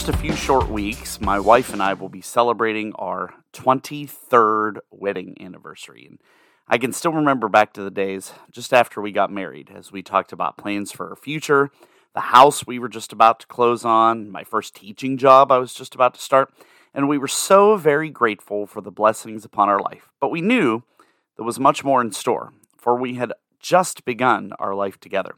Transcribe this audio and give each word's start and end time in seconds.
Just 0.00 0.14
a 0.14 0.16
few 0.16 0.34
short 0.34 0.70
weeks, 0.70 1.20
my 1.20 1.38
wife 1.38 1.74
and 1.74 1.82
I 1.82 1.92
will 1.92 2.08
be 2.08 2.22
celebrating 2.22 2.94
our 2.94 3.34
23rd 3.52 4.78
wedding 4.90 5.36
anniversary. 5.38 6.06
And 6.08 6.18
I 6.66 6.78
can 6.78 6.94
still 6.94 7.12
remember 7.12 7.50
back 7.50 7.74
to 7.74 7.82
the 7.82 7.90
days 7.90 8.32
just 8.50 8.72
after 8.72 9.02
we 9.02 9.12
got 9.12 9.30
married 9.30 9.70
as 9.74 9.92
we 9.92 10.00
talked 10.00 10.32
about 10.32 10.56
plans 10.56 10.90
for 10.90 11.10
our 11.10 11.16
future, 11.16 11.70
the 12.14 12.20
house 12.20 12.66
we 12.66 12.78
were 12.78 12.88
just 12.88 13.12
about 13.12 13.40
to 13.40 13.46
close 13.46 13.84
on, 13.84 14.30
my 14.30 14.42
first 14.42 14.74
teaching 14.74 15.18
job 15.18 15.52
I 15.52 15.58
was 15.58 15.74
just 15.74 15.94
about 15.94 16.14
to 16.14 16.22
start. 16.22 16.50
And 16.94 17.06
we 17.06 17.18
were 17.18 17.28
so 17.28 17.76
very 17.76 18.08
grateful 18.08 18.66
for 18.66 18.80
the 18.80 18.90
blessings 18.90 19.44
upon 19.44 19.68
our 19.68 19.82
life. 19.82 20.08
But 20.18 20.30
we 20.30 20.40
knew 20.40 20.82
there 21.36 21.44
was 21.44 21.60
much 21.60 21.84
more 21.84 22.00
in 22.00 22.12
store, 22.12 22.54
for 22.78 22.96
we 22.96 23.16
had 23.16 23.34
just 23.58 24.06
begun 24.06 24.54
our 24.58 24.74
life 24.74 24.98
together. 24.98 25.34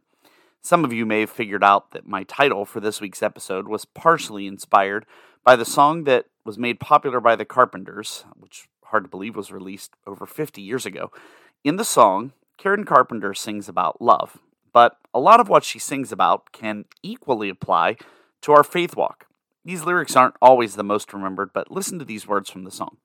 Some 0.64 0.84
of 0.84 0.92
you 0.92 1.04
may 1.04 1.20
have 1.20 1.30
figured 1.30 1.64
out 1.64 1.90
that 1.90 2.06
my 2.06 2.22
title 2.22 2.64
for 2.64 2.78
this 2.78 3.00
week's 3.00 3.22
episode 3.22 3.66
was 3.66 3.84
partially 3.84 4.46
inspired 4.46 5.04
by 5.42 5.56
the 5.56 5.64
song 5.64 6.04
that 6.04 6.26
was 6.44 6.56
made 6.56 6.78
popular 6.78 7.18
by 7.18 7.34
the 7.34 7.44
Carpenters, 7.44 8.24
which 8.38 8.68
hard 8.84 9.02
to 9.02 9.10
believe 9.10 9.34
was 9.34 9.50
released 9.50 9.94
over 10.06 10.24
50 10.24 10.62
years 10.62 10.86
ago. 10.86 11.10
In 11.64 11.76
the 11.76 11.84
song, 11.84 12.32
Karen 12.58 12.84
Carpenter 12.84 13.34
sings 13.34 13.68
about 13.68 14.00
love, 14.00 14.38
but 14.72 14.98
a 15.12 15.18
lot 15.18 15.40
of 15.40 15.48
what 15.48 15.64
she 15.64 15.80
sings 15.80 16.12
about 16.12 16.52
can 16.52 16.84
equally 17.02 17.48
apply 17.48 17.96
to 18.42 18.52
our 18.52 18.62
faith 18.62 18.94
walk. 18.94 19.26
These 19.64 19.82
lyrics 19.82 20.14
aren't 20.14 20.36
always 20.40 20.76
the 20.76 20.84
most 20.84 21.12
remembered, 21.12 21.52
but 21.52 21.72
listen 21.72 21.98
to 21.98 22.04
these 22.04 22.28
words 22.28 22.48
from 22.48 22.62
the 22.62 22.70
song 22.70 22.98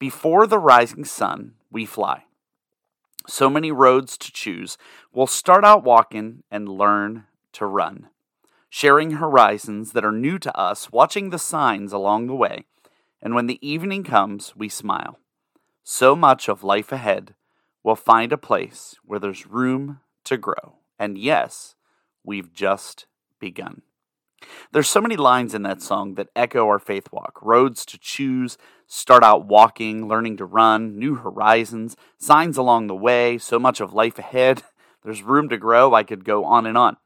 Before 0.00 0.48
the 0.48 0.58
rising 0.58 1.04
sun, 1.04 1.54
we 1.70 1.86
fly 1.86 2.24
so 3.26 3.48
many 3.48 3.70
roads 3.70 4.16
to 4.18 4.32
choose. 4.32 4.76
We'll 5.12 5.26
start 5.26 5.64
out 5.64 5.84
walking 5.84 6.42
and 6.50 6.68
learn 6.68 7.24
to 7.52 7.66
run, 7.66 8.08
sharing 8.68 9.12
horizons 9.12 9.92
that 9.92 10.04
are 10.04 10.12
new 10.12 10.38
to 10.38 10.56
us, 10.56 10.90
watching 10.90 11.30
the 11.30 11.38
signs 11.38 11.92
along 11.92 12.26
the 12.26 12.34
way. 12.34 12.64
And 13.20 13.34
when 13.34 13.46
the 13.46 13.66
evening 13.66 14.04
comes, 14.04 14.54
we 14.56 14.68
smile. 14.68 15.18
So 15.84 16.16
much 16.16 16.48
of 16.48 16.64
life 16.64 16.92
ahead, 16.92 17.34
we'll 17.82 17.96
find 17.96 18.32
a 18.32 18.38
place 18.38 18.96
where 19.04 19.18
there's 19.18 19.46
room 19.46 20.00
to 20.24 20.36
grow. 20.36 20.76
And 20.98 21.18
yes, 21.18 21.74
we've 22.24 22.52
just 22.52 23.06
begun. 23.38 23.82
There's 24.72 24.88
so 24.88 25.00
many 25.00 25.16
lines 25.16 25.54
in 25.54 25.62
that 25.62 25.82
song 25.82 26.14
that 26.14 26.28
echo 26.34 26.66
our 26.66 26.78
faith 26.78 27.08
walk 27.12 27.38
roads 27.42 27.84
to 27.86 27.98
choose, 27.98 28.56
start 28.86 29.22
out 29.22 29.46
walking, 29.46 30.08
learning 30.08 30.36
to 30.38 30.44
run, 30.44 30.98
new 30.98 31.16
horizons, 31.16 31.96
signs 32.18 32.56
along 32.56 32.86
the 32.86 32.94
way, 32.94 33.38
so 33.38 33.58
much 33.58 33.80
of 33.80 33.92
life 33.92 34.18
ahead. 34.18 34.62
There's 35.04 35.22
room 35.22 35.48
to 35.48 35.56
grow. 35.56 35.94
I 35.94 36.04
could 36.04 36.24
go 36.24 36.44
on 36.44 36.66
and 36.66 36.78
on. 36.78 36.96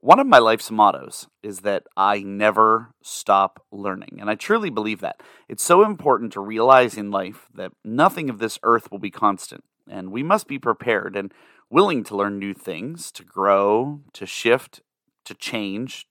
One 0.00 0.20
of 0.20 0.28
my 0.28 0.38
life's 0.38 0.70
mottos 0.70 1.26
is 1.42 1.60
that 1.60 1.84
I 1.96 2.20
never 2.20 2.94
stop 3.02 3.64
learning. 3.72 4.18
And 4.20 4.30
I 4.30 4.36
truly 4.36 4.70
believe 4.70 5.00
that. 5.00 5.20
It's 5.48 5.64
so 5.64 5.84
important 5.84 6.32
to 6.34 6.40
realize 6.40 6.96
in 6.96 7.10
life 7.10 7.48
that 7.54 7.72
nothing 7.84 8.30
of 8.30 8.38
this 8.38 8.60
earth 8.62 8.92
will 8.92 9.00
be 9.00 9.10
constant. 9.10 9.64
And 9.90 10.12
we 10.12 10.22
must 10.22 10.46
be 10.46 10.58
prepared 10.58 11.16
and 11.16 11.32
willing 11.68 12.04
to 12.04 12.16
learn 12.16 12.38
new 12.38 12.54
things, 12.54 13.10
to 13.12 13.24
grow, 13.24 14.00
to 14.12 14.24
shift, 14.24 14.82
to 15.24 15.34
change, 15.34 16.06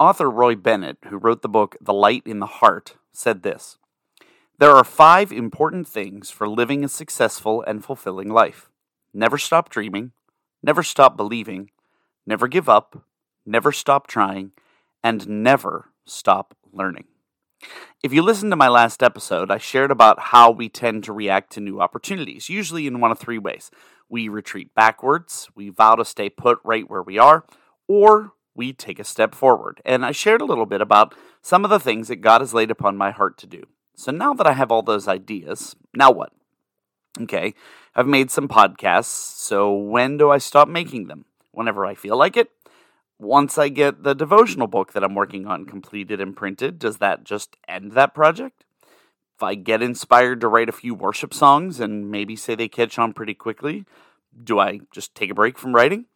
Author 0.00 0.30
Roy 0.30 0.54
Bennett, 0.54 0.98
who 1.08 1.18
wrote 1.18 1.42
the 1.42 1.48
book 1.48 1.76
The 1.80 1.92
Light 1.92 2.22
in 2.24 2.38
the 2.38 2.46
Heart, 2.46 2.96
said 3.12 3.42
this 3.42 3.78
There 4.58 4.70
are 4.70 4.84
five 4.84 5.32
important 5.32 5.88
things 5.88 6.30
for 6.30 6.48
living 6.48 6.84
a 6.84 6.88
successful 6.88 7.62
and 7.66 7.84
fulfilling 7.84 8.28
life 8.30 8.70
never 9.12 9.38
stop 9.38 9.68
dreaming, 9.68 10.12
never 10.62 10.84
stop 10.84 11.16
believing, 11.16 11.70
never 12.26 12.46
give 12.46 12.68
up, 12.68 13.04
never 13.44 13.72
stop 13.72 14.06
trying, 14.06 14.52
and 15.02 15.26
never 15.28 15.90
stop 16.06 16.56
learning. 16.72 17.04
If 18.00 18.12
you 18.12 18.22
listened 18.22 18.52
to 18.52 18.56
my 18.56 18.68
last 18.68 19.02
episode, 19.02 19.50
I 19.50 19.58
shared 19.58 19.90
about 19.90 20.20
how 20.20 20.52
we 20.52 20.68
tend 20.68 21.02
to 21.04 21.12
react 21.12 21.52
to 21.54 21.60
new 21.60 21.80
opportunities, 21.80 22.48
usually 22.48 22.86
in 22.86 23.00
one 23.00 23.10
of 23.10 23.18
three 23.18 23.38
ways. 23.38 23.72
We 24.08 24.28
retreat 24.28 24.72
backwards, 24.76 25.48
we 25.56 25.70
vow 25.70 25.96
to 25.96 26.04
stay 26.04 26.30
put 26.30 26.60
right 26.62 26.88
where 26.88 27.02
we 27.02 27.18
are, 27.18 27.44
or 27.88 28.34
we 28.58 28.72
take 28.72 28.98
a 28.98 29.04
step 29.04 29.34
forward. 29.34 29.80
And 29.84 30.04
I 30.04 30.10
shared 30.10 30.42
a 30.42 30.44
little 30.44 30.66
bit 30.66 30.82
about 30.82 31.14
some 31.40 31.64
of 31.64 31.70
the 31.70 31.78
things 31.78 32.08
that 32.08 32.16
God 32.16 32.42
has 32.42 32.52
laid 32.52 32.70
upon 32.70 32.96
my 32.96 33.12
heart 33.12 33.38
to 33.38 33.46
do. 33.46 33.62
So 33.94 34.12
now 34.12 34.34
that 34.34 34.46
I 34.46 34.52
have 34.52 34.70
all 34.70 34.82
those 34.82 35.08
ideas, 35.08 35.76
now 35.94 36.10
what? 36.10 36.32
Okay, 37.20 37.54
I've 37.94 38.06
made 38.06 38.30
some 38.30 38.48
podcasts, 38.48 39.06
so 39.06 39.74
when 39.74 40.18
do 40.18 40.30
I 40.30 40.38
stop 40.38 40.68
making 40.68 41.08
them? 41.08 41.24
Whenever 41.52 41.86
I 41.86 41.94
feel 41.94 42.16
like 42.16 42.36
it. 42.36 42.50
Once 43.18 43.58
I 43.58 43.68
get 43.68 44.04
the 44.04 44.14
devotional 44.14 44.68
book 44.68 44.92
that 44.92 45.02
I'm 45.02 45.14
working 45.14 45.46
on 45.46 45.64
completed 45.64 46.20
and 46.20 46.36
printed, 46.36 46.78
does 46.78 46.98
that 46.98 47.24
just 47.24 47.56
end 47.66 47.92
that 47.92 48.14
project? 48.14 48.64
If 49.36 49.42
I 49.42 49.54
get 49.54 49.82
inspired 49.82 50.40
to 50.40 50.48
write 50.48 50.68
a 50.68 50.72
few 50.72 50.94
worship 50.94 51.32
songs 51.32 51.80
and 51.80 52.10
maybe 52.10 52.36
say 52.36 52.54
they 52.54 52.68
catch 52.68 52.98
on 52.98 53.12
pretty 53.12 53.34
quickly, 53.34 53.84
do 54.44 54.60
I 54.60 54.80
just 54.92 55.14
take 55.14 55.30
a 55.30 55.34
break 55.34 55.58
from 55.58 55.74
writing? 55.74 56.06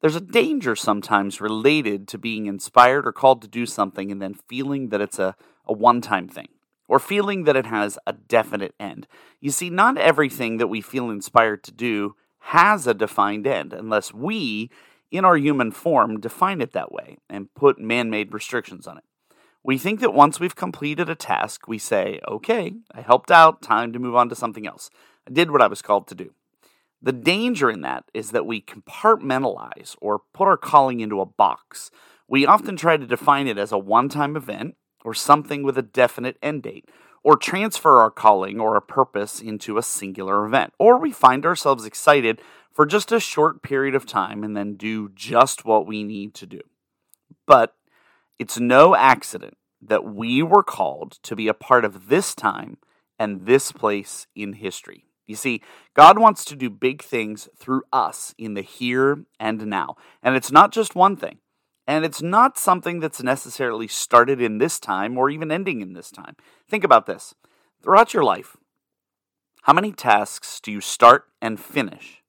There's 0.00 0.16
a 0.16 0.20
danger 0.20 0.76
sometimes 0.76 1.40
related 1.40 2.06
to 2.08 2.18
being 2.18 2.46
inspired 2.46 3.06
or 3.06 3.12
called 3.12 3.42
to 3.42 3.48
do 3.48 3.66
something 3.66 4.12
and 4.12 4.22
then 4.22 4.34
feeling 4.48 4.90
that 4.90 5.00
it's 5.00 5.18
a, 5.18 5.34
a 5.66 5.72
one 5.72 6.00
time 6.00 6.28
thing 6.28 6.48
or 6.88 6.98
feeling 6.98 7.44
that 7.44 7.56
it 7.56 7.66
has 7.66 7.98
a 8.06 8.12
definite 8.12 8.74
end. 8.78 9.08
You 9.40 9.50
see, 9.50 9.70
not 9.70 9.98
everything 9.98 10.58
that 10.58 10.68
we 10.68 10.80
feel 10.80 11.10
inspired 11.10 11.64
to 11.64 11.72
do 11.72 12.14
has 12.38 12.86
a 12.86 12.94
defined 12.94 13.46
end 13.46 13.72
unless 13.72 14.14
we, 14.14 14.70
in 15.10 15.24
our 15.24 15.36
human 15.36 15.72
form, 15.72 16.20
define 16.20 16.60
it 16.60 16.72
that 16.72 16.92
way 16.92 17.18
and 17.28 17.52
put 17.54 17.80
man 17.80 18.08
made 18.08 18.32
restrictions 18.32 18.86
on 18.86 18.98
it. 18.98 19.04
We 19.64 19.76
think 19.76 20.00
that 20.00 20.14
once 20.14 20.38
we've 20.38 20.56
completed 20.56 21.10
a 21.10 21.14
task, 21.16 21.66
we 21.66 21.78
say, 21.78 22.20
okay, 22.26 22.74
I 22.92 23.00
helped 23.00 23.30
out, 23.30 23.60
time 23.60 23.92
to 23.92 23.98
move 23.98 24.14
on 24.14 24.28
to 24.28 24.36
something 24.36 24.66
else. 24.66 24.88
I 25.26 25.32
did 25.32 25.50
what 25.50 25.60
I 25.60 25.66
was 25.66 25.82
called 25.82 26.06
to 26.08 26.14
do. 26.14 26.32
The 27.00 27.12
danger 27.12 27.70
in 27.70 27.82
that 27.82 28.04
is 28.12 28.32
that 28.32 28.46
we 28.46 28.60
compartmentalize 28.60 29.96
or 30.00 30.22
put 30.34 30.48
our 30.48 30.56
calling 30.56 31.00
into 31.00 31.20
a 31.20 31.26
box. 31.26 31.90
We 32.26 32.44
often 32.44 32.76
try 32.76 32.96
to 32.96 33.06
define 33.06 33.46
it 33.46 33.58
as 33.58 33.72
a 33.72 33.78
one 33.78 34.08
time 34.08 34.36
event 34.36 34.74
or 35.04 35.14
something 35.14 35.62
with 35.62 35.78
a 35.78 35.82
definite 35.82 36.36
end 36.42 36.64
date, 36.64 36.88
or 37.22 37.36
transfer 37.36 38.00
our 38.00 38.10
calling 38.10 38.60
or 38.60 38.76
a 38.76 38.82
purpose 38.82 39.40
into 39.40 39.78
a 39.78 39.82
singular 39.82 40.44
event. 40.44 40.72
Or 40.78 40.98
we 40.98 41.12
find 41.12 41.46
ourselves 41.46 41.84
excited 41.84 42.40
for 42.72 42.84
just 42.84 43.12
a 43.12 43.20
short 43.20 43.62
period 43.62 43.94
of 43.94 44.06
time 44.06 44.42
and 44.42 44.56
then 44.56 44.74
do 44.74 45.08
just 45.10 45.64
what 45.64 45.86
we 45.86 46.02
need 46.02 46.34
to 46.34 46.46
do. 46.46 46.60
But 47.46 47.74
it's 48.38 48.58
no 48.58 48.94
accident 48.94 49.56
that 49.80 50.04
we 50.04 50.42
were 50.42 50.62
called 50.62 51.18
to 51.22 51.36
be 51.36 51.48
a 51.48 51.54
part 51.54 51.84
of 51.84 52.08
this 52.08 52.34
time 52.34 52.78
and 53.18 53.46
this 53.46 53.72
place 53.72 54.26
in 54.34 54.54
history. 54.54 55.07
You 55.28 55.36
see, 55.36 55.62
God 55.94 56.18
wants 56.18 56.44
to 56.46 56.56
do 56.56 56.70
big 56.70 57.02
things 57.02 57.48
through 57.56 57.82
us 57.92 58.34
in 58.38 58.54
the 58.54 58.62
here 58.62 59.24
and 59.38 59.66
now. 59.66 59.96
And 60.22 60.34
it's 60.34 60.50
not 60.50 60.72
just 60.72 60.96
one 60.96 61.16
thing. 61.16 61.38
And 61.86 62.04
it's 62.04 62.20
not 62.20 62.58
something 62.58 62.98
that's 62.98 63.22
necessarily 63.22 63.88
started 63.88 64.40
in 64.40 64.58
this 64.58 64.80
time 64.80 65.16
or 65.16 65.30
even 65.30 65.52
ending 65.52 65.80
in 65.80 65.92
this 65.92 66.10
time. 66.10 66.34
Think 66.68 66.82
about 66.82 67.06
this 67.06 67.34
throughout 67.82 68.12
your 68.12 68.24
life, 68.24 68.56
how 69.62 69.72
many 69.72 69.92
tasks 69.92 70.60
do 70.60 70.72
you 70.72 70.80
start 70.80 71.24
and 71.40 71.60
finish? 71.60 72.22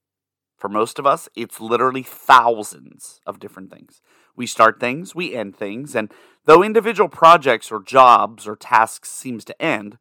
For 0.58 0.70
most 0.70 1.00
of 1.00 1.06
us, 1.06 1.30
it's 1.36 1.62
literally 1.62 2.04
thousands 2.04 3.22
of 3.26 3.40
different 3.40 3.72
things. 3.72 4.02
We 4.36 4.46
start 4.46 4.80
things, 4.80 5.16
we 5.16 5.34
end 5.34 5.56
things, 5.56 5.96
and 5.96 6.12
though 6.46 6.64
individual 6.64 7.09
projects 7.09 7.72
or 7.72 7.82
jobs 7.82 8.47
or 8.47 8.56
tasks 8.56 9.09
seems 9.09 9.46
to 9.46 9.62
end, 9.62 9.97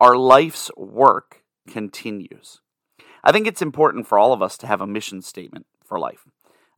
our 0.00 0.16
life's 0.16 0.70
work 0.76 1.42
continues. 1.66 2.60
I 3.22 3.32
think 3.32 3.46
it's 3.46 3.62
important 3.62 4.06
for 4.06 4.18
all 4.18 4.32
of 4.32 4.42
us 4.42 4.56
to 4.58 4.66
have 4.66 4.80
a 4.80 4.86
mission 4.86 5.22
statement 5.22 5.66
for 5.84 5.98
life. 5.98 6.24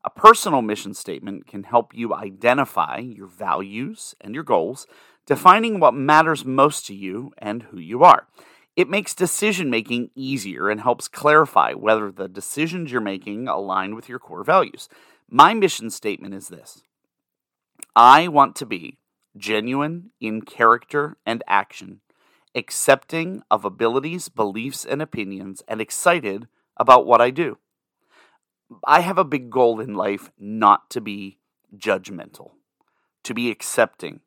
A 0.04 0.10
personal 0.10 0.62
mission 0.62 0.94
statement 0.94 1.46
can 1.46 1.64
help 1.64 1.92
you 1.92 2.14
identify 2.14 2.98
your 2.98 3.26
values 3.26 4.14
and 4.20 4.34
your 4.34 4.44
goals, 4.44 4.86
defining 5.26 5.80
what 5.80 5.92
matters 5.92 6.44
most 6.44 6.86
to 6.86 6.94
you 6.94 7.32
and 7.36 7.64
who 7.64 7.78
you 7.78 8.04
are. 8.04 8.26
It 8.76 8.88
makes 8.88 9.12
decision 9.12 9.70
making 9.70 10.10
easier 10.14 10.70
and 10.70 10.80
helps 10.80 11.08
clarify 11.08 11.72
whether 11.72 12.12
the 12.12 12.28
decisions 12.28 12.92
you're 12.92 13.00
making 13.00 13.48
align 13.48 13.94
with 13.94 14.08
your 14.08 14.20
core 14.20 14.44
values. 14.44 14.88
My 15.28 15.52
mission 15.52 15.90
statement 15.90 16.32
is 16.32 16.48
this 16.48 16.82
I 17.96 18.28
want 18.28 18.54
to 18.56 18.66
be 18.66 18.98
genuine 19.36 20.10
in 20.20 20.42
character 20.42 21.16
and 21.26 21.42
action 21.46 22.00
accepting 22.54 23.42
of 23.50 23.64
abilities, 23.64 24.28
beliefs, 24.28 24.84
and 24.84 25.02
opinions, 25.02 25.62
and 25.68 25.80
excited 25.80 26.48
about 26.76 27.06
what 27.06 27.20
I 27.20 27.30
do. 27.30 27.58
I 28.84 29.00
have 29.00 29.18
a 29.18 29.24
big 29.24 29.50
goal 29.50 29.80
in 29.80 29.94
life 29.94 30.30
not 30.38 30.90
to 30.90 31.00
be 31.00 31.38
judgmental, 31.76 32.50
to 33.24 33.34
be 33.34 33.50
accepting, 33.50 34.20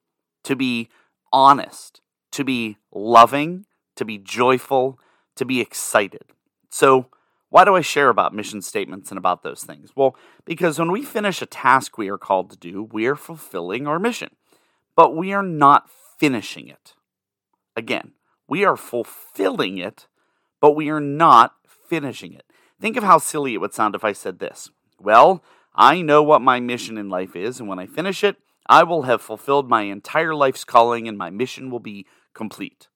to 0.44 0.56
be 0.56 0.90
honest, 1.32 2.02
to 2.32 2.44
be 2.44 2.78
loving, 2.92 3.66
to 3.96 4.06
be 4.06 4.18
joyful, 4.18 5.00
to 5.36 5.46
be 5.46 5.62
excited. 5.62 6.24
So, 6.70 7.08
why 7.50 7.66
do 7.66 7.76
I 7.76 7.82
share 7.82 8.10
about 8.10 8.34
mission 8.34 8.62
statements 8.62 9.12
and 9.12 9.18
about 9.18 9.44
those 9.44 9.64
things? 9.64 9.92
Well, 9.96 10.16
because 10.46 10.80
when 10.80 10.92
we 10.92 11.04
finish 11.04 11.42
a 11.42 11.46
task 11.46 11.98
we 11.98 12.10
are 12.10 12.18
called 12.18 12.50
to 12.52 12.58
do, 12.58 12.84
we 12.84 13.06
are 13.08 13.16
fulfilling 13.16 13.88
our 13.88 14.00
mission. 14.00 14.30
but 14.96 15.16
we 15.16 15.34
are 15.34 15.44
not 15.44 15.90
finishing 16.18 16.68
it. 16.68 16.94
Again, 17.76 18.14
we 18.48 18.66
are 18.66 18.78
fulfilling 18.78 19.78
it, 19.78 20.08
but 20.60 20.76
we 20.76 20.90
are 20.90 21.00
not 21.00 21.56
finishing 21.66 22.34
it. 22.34 22.46
Think 22.80 22.98
of 22.98 23.04
how 23.04 23.18
silly 23.18 23.54
it 23.54 23.62
would 23.62 23.74
sound 23.74 23.96
if 23.96 24.04
I 24.04 24.12
said 24.12 24.40
this. 24.40 24.70
Well, 25.00 25.44
I 25.74 26.02
know 26.02 26.22
what 26.22 26.42
my 26.42 26.60
mission 26.60 26.98
in 26.98 27.10
life 27.10 27.36
is, 27.36 27.60
and 27.60 27.70
when 27.70 27.80
I 27.80 27.86
finish 27.86 28.24
it, 28.24 28.38
I 28.68 28.84
will 28.84 29.04
have 29.04 29.22
fulfilled 29.22 29.70
my 29.70 29.84
entire 29.84 30.36
life's 30.36 30.64
calling 30.64 31.08
and 31.08 31.18
my 31.18 31.30
mission 31.30 31.70
will 31.70 31.80
be 31.80 32.06
complete. 32.34 32.88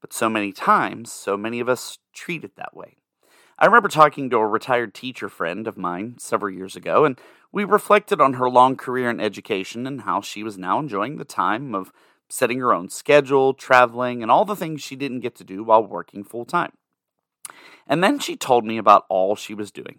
But 0.00 0.12
so 0.12 0.28
many 0.28 0.52
times, 0.52 1.12
so 1.12 1.36
many 1.36 1.60
of 1.60 1.68
us 1.68 1.98
treat 2.12 2.44
it 2.44 2.56
that 2.56 2.76
way. 2.76 2.96
I 3.58 3.66
remember 3.66 3.88
talking 3.88 4.28
to 4.30 4.38
a 4.38 4.46
retired 4.46 4.94
teacher 4.94 5.28
friend 5.28 5.68
of 5.68 5.76
mine 5.76 6.16
several 6.18 6.52
years 6.52 6.74
ago, 6.74 7.04
and 7.04 7.20
we 7.52 7.64
reflected 7.64 8.20
on 8.20 8.34
her 8.34 8.50
long 8.50 8.76
career 8.76 9.08
in 9.10 9.20
education 9.20 9.86
and 9.86 10.02
how 10.02 10.20
she 10.20 10.42
was 10.42 10.58
now 10.58 10.78
enjoying 10.78 11.16
the 11.16 11.24
time 11.24 11.74
of 11.74 11.92
setting 12.28 12.60
her 12.60 12.72
own 12.72 12.88
schedule, 12.88 13.54
traveling, 13.54 14.22
and 14.22 14.30
all 14.30 14.44
the 14.44 14.56
things 14.56 14.82
she 14.82 14.96
didn't 14.96 15.20
get 15.20 15.34
to 15.36 15.44
do 15.44 15.62
while 15.62 15.86
working 15.86 16.24
full 16.24 16.44
time. 16.44 16.72
And 17.86 18.02
then 18.02 18.18
she 18.18 18.36
told 18.36 18.64
me 18.64 18.78
about 18.78 19.06
all 19.08 19.36
she 19.36 19.54
was 19.54 19.70
doing 19.70 19.98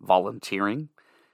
volunteering, 0.00 0.88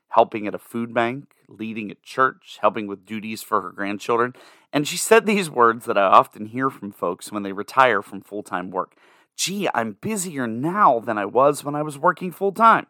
helping 0.08 0.46
at 0.46 0.54
a 0.54 0.58
food 0.58 0.92
bank, 0.92 1.32
leading 1.48 1.90
at 1.90 2.02
church, 2.02 2.58
helping 2.60 2.86
with 2.86 3.06
duties 3.06 3.42
for 3.42 3.60
her 3.60 3.70
grandchildren. 3.70 4.34
And 4.72 4.88
she 4.88 4.96
said 4.96 5.24
these 5.24 5.48
words 5.48 5.86
that 5.86 5.96
I 5.96 6.02
often 6.02 6.46
hear 6.46 6.68
from 6.68 6.90
folks 6.90 7.30
when 7.30 7.44
they 7.44 7.52
retire 7.52 8.02
from 8.02 8.20
full 8.20 8.42
time 8.42 8.70
work 8.70 8.96
Gee, 9.36 9.68
I'm 9.74 9.98
busier 10.00 10.46
now 10.46 10.98
than 10.98 11.18
I 11.18 11.26
was 11.26 11.62
when 11.62 11.74
I 11.74 11.82
was 11.82 11.98
working 11.98 12.32
full 12.32 12.52
time. 12.52 12.86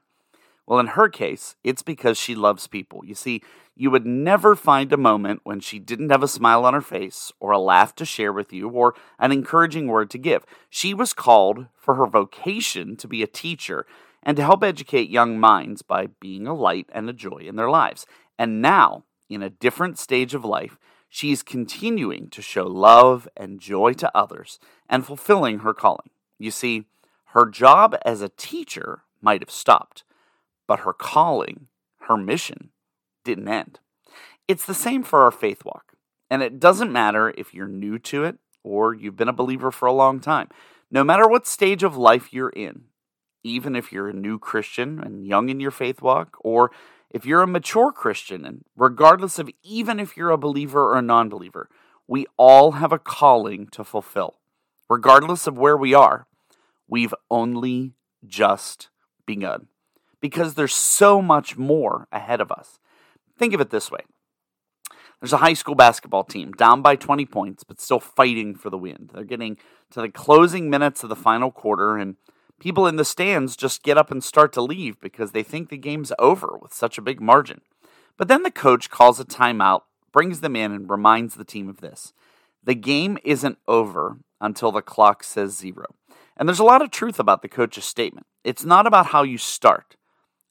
Well, 0.67 0.81
in 0.81 0.89
her 0.89 1.09
case, 1.09 1.55
it's 1.63 1.83
because 1.83 2.19
she 2.19 2.35
loves 2.35 2.67
people. 2.67 3.05
You 3.05 3.15
see, 3.15 3.43
you 3.77 3.91
would 3.91 4.07
never 4.07 4.57
find 4.57 4.93
a 4.93 4.97
moment 4.97 5.41
when 5.45 5.61
she 5.61 5.79
didn't 5.79 6.11
have 6.11 6.23
a 6.23 6.29
smile 6.29 6.65
on 6.65 6.75
her 6.75 6.81
face, 6.81 7.33
or 7.39 7.53
a 7.53 7.59
laugh 7.59 7.95
to 7.97 8.05
share 8.05 8.33
with 8.33 8.53
you, 8.53 8.69
or 8.69 8.95
an 9.19 9.31
encouraging 9.31 9.87
word 9.87 10.11
to 10.11 10.19
give. 10.19 10.45
She 10.69 10.93
was 10.93 11.13
called 11.13 11.67
for 11.77 11.95
her 11.95 12.07
vocation 12.07 12.97
to 12.97 13.07
be 13.07 13.23
a 13.23 13.29
teacher, 13.29 13.87
and 14.23 14.37
to 14.37 14.43
help 14.43 14.65
educate 14.65 15.09
young 15.09 15.39
minds 15.39 15.83
by 15.83 16.09
being 16.19 16.49
a 16.49 16.55
light 16.55 16.91
and 16.93 17.09
a 17.09 17.13
joy 17.13 17.45
in 17.47 17.55
their 17.55 17.71
lives. 17.71 18.07
And 18.37 18.61
now, 18.61 19.05
in 19.29 19.43
a 19.43 19.51
different 19.51 19.99
stage 19.99 20.35
of 20.35 20.45
life, 20.45 20.79
she's 21.09 21.45
continuing 21.45 22.29
to 22.31 22.43
show 22.43 22.65
love 22.65 23.29
and 23.37 23.61
joy 23.61 23.93
to 23.95 24.11
others 24.17 24.59
and 24.89 25.07
fulfilling 25.07 25.61
her 25.61 25.73
calling. 25.73 26.11
You 26.39 26.51
see, 26.51 26.87
her 27.27 27.47
job 27.47 27.97
as 28.05 28.21
a 28.21 28.31
teacher 28.31 29.03
might 29.23 29.43
have 29.43 29.51
stopped, 29.51 30.03
but 30.67 30.81
her 30.81 30.93
calling, 30.93 31.69
her 32.03 32.17
mission, 32.17 32.71
didn't 33.25 33.49
end. 33.49 33.81
It's 34.49 34.65
the 34.65 34.75
same 34.75 35.03
for 35.03 35.23
our 35.23 35.31
faith 35.31 35.65
walk. 35.65 35.95
And 36.31 36.43
it 36.43 36.59
doesn't 36.59 36.93
matter 36.93 37.33
if 37.37 37.55
you're 37.55 37.69
new 37.69 37.99
to 38.01 38.25
it 38.25 38.39
or 38.63 38.95
you've 38.95 39.17
been 39.17 39.29
a 39.29 39.33
believer 39.33 39.71
for 39.71 39.87
a 39.87 39.93
long 39.93 40.21
time. 40.21 40.49
No 40.91 41.05
matter 41.05 41.29
what 41.29 41.47
stage 41.47 41.83
of 41.83 41.97
life 41.97 42.33
you're 42.33 42.51
in, 42.51 42.85
even 43.45 43.77
if 43.77 43.93
you're 43.93 44.09
a 44.09 44.15
new 44.15 44.39
Christian 44.39 45.01
and 45.01 45.27
young 45.27 45.49
in 45.49 45.61
your 45.61 45.71
faith 45.71 46.03
walk, 46.03 46.37
or 46.41 46.71
if 47.11 47.25
you're 47.25 47.43
a 47.43 47.47
mature 47.47 47.93
Christian, 47.93 48.45
and 48.45 48.65
regardless 48.77 49.39
of 49.39 49.51
even 49.63 50.01
if 50.01 50.17
you're 50.17 50.31
a 50.31 50.39
believer 50.39 50.93
or 50.93 50.99
a 50.99 51.03
non 51.03 51.29
believer, 51.29 51.69
we 52.09 52.27
all 52.37 52.73
have 52.73 52.93
a 52.93 52.99
calling 52.99 53.69
to 53.69 53.85
fulfill. 53.85 54.39
Regardless 54.89 55.47
of 55.47 55.59
where 55.59 55.77
we 55.77 55.95
are, 55.95 56.27
we've 56.89 57.15
only 57.31 57.95
just 58.27 58.89
begun 59.27 59.69
because 60.21 60.55
there's 60.55 60.75
so 60.75 61.21
much 61.21 61.57
more 61.57 62.09
ahead 62.11 62.41
of 62.41 62.51
us. 62.51 62.79
Think 63.39 63.55
of 63.55 63.61
it 63.61 63.71
this 63.71 63.91
way 63.91 64.01
there's 65.21 65.33
a 65.33 65.39
high 65.39 65.55
school 65.55 65.75
basketball 65.75 66.25
team 66.25 66.53
down 66.53 66.83
by 66.83 66.95
20 66.95 67.25
points, 67.27 67.65
but 67.65 67.81
still 67.81 68.01
fighting 68.01 68.55
for 68.55 68.69
the 68.69 68.79
win. 68.79 69.09
They're 69.13 69.25
getting 69.25 69.57
to 69.91 70.03
the 70.03 70.11
closing 70.11 70.69
minutes 70.69 71.03
of 71.03 71.09
the 71.09 71.17
final 71.17 71.51
quarter, 71.51 71.97
and 71.97 72.17
People 72.59 72.87
in 72.87 72.97
the 72.97 73.05
stands 73.05 73.55
just 73.55 73.83
get 73.83 73.99
up 73.99 74.11
and 74.11 74.25
start 74.25 74.53
to 74.55 74.63
leave 74.63 74.99
because 75.01 75.33
they 75.33 75.43
think 75.43 75.69
the 75.69 75.77
game's 75.77 76.13
over 76.19 76.57
with 76.61 76.73
such 76.73 76.97
a 76.97 77.03
big 77.03 77.21
margin. 77.21 77.61
But 78.17 78.29
then 78.29 78.43
the 78.43 78.51
coach 78.51 78.89
calls 78.89 79.21
a 79.21 79.25
timeout, 79.25 79.83
brings 80.11 80.41
them 80.41 80.57
in, 80.57 80.73
and 80.73 80.89
reminds 80.89 81.35
the 81.35 81.45
team 81.45 81.69
of 81.69 81.81
this. 81.81 82.15
The 82.65 82.75
game 82.75 83.19
isn't 83.25 83.59
over 83.69 84.19
until 84.41 84.73
the 84.73 84.81
clock 84.81 85.23
says 85.23 85.57
zero. 85.57 85.87
And 86.37 86.49
there's 86.49 86.59
a 86.59 86.65
lot 86.65 86.83
of 86.83 86.91
truth 86.91 87.19
about 87.19 87.43
the 87.43 87.49
coach's 87.49 87.85
statement. 87.85 88.27
It's 88.43 88.65
not 88.65 88.87
about 88.87 89.07
how 89.07 89.23
you 89.23 89.39
start, 89.39 89.97